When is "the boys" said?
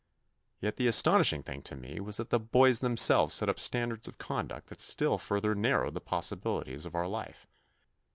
2.31-2.79